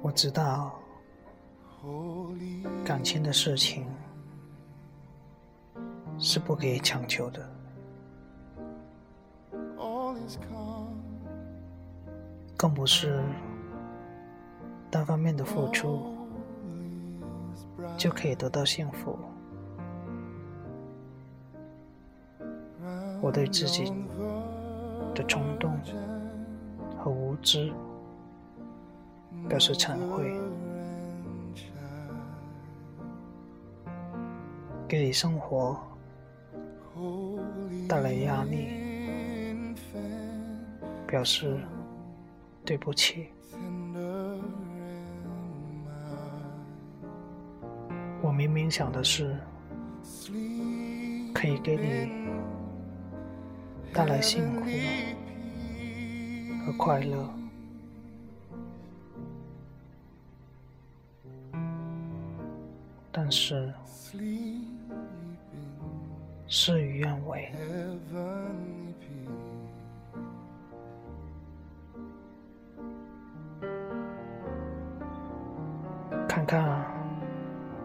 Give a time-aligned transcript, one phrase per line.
[0.00, 0.80] 我知道
[2.84, 3.86] 感情的事情
[6.18, 7.46] 是不可以强求的.
[12.56, 13.22] 更不是
[14.90, 16.16] 单方面的付出.
[17.96, 19.18] 就可以得到幸福。
[23.20, 23.92] 我对自己
[25.18, 25.76] 的冲动
[26.96, 27.72] 和无知
[29.48, 30.32] 表示忏悔，
[34.86, 35.76] 给你生活
[37.88, 39.74] 带来压力，
[41.04, 41.58] 表示
[42.64, 43.26] 对不起。
[48.22, 49.36] 我明明想的是
[51.34, 52.08] 可以给你
[53.92, 54.64] 带来幸福
[56.64, 57.28] 和快乐。
[63.10, 63.72] 但是
[66.46, 67.52] 事与愿违。
[76.28, 76.86] 看看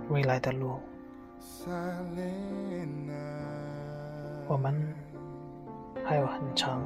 [0.09, 0.79] 未来的路
[4.47, 4.93] 我们
[6.05, 6.81] 还有很长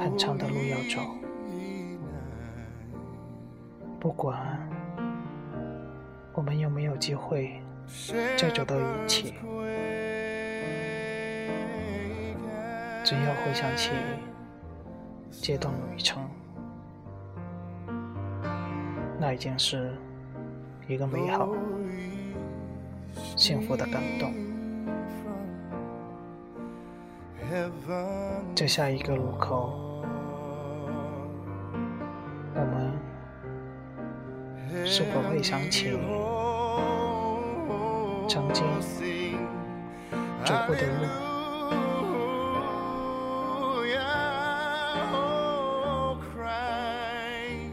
[0.00, 1.02] 很长的路要走。
[4.00, 4.58] 不管
[6.32, 7.60] 我们有没有机会
[8.36, 9.34] 再走到一起，
[13.04, 13.92] 只要回想起
[15.30, 16.28] 这段旅程，
[19.20, 19.94] 那已经是
[20.88, 21.48] 一个美好、
[23.36, 24.51] 幸福的感动。
[28.54, 29.78] 在下一个路口，
[32.54, 32.98] 我们
[34.86, 35.90] 是否会想起
[38.26, 38.64] 曾经
[40.46, 41.04] 走过的路？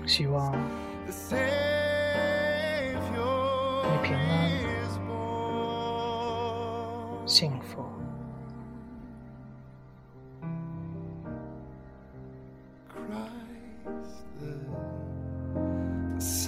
[0.05, 1.11] 希望你
[4.03, 4.51] 平安、
[7.25, 7.85] 幸福。